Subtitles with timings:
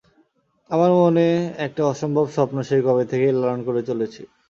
[0.69, 1.25] আমার মনে
[1.65, 4.21] একটা অসম্ভব স্বপ্ন সেই কবে থেকে লালন করে চলেছি।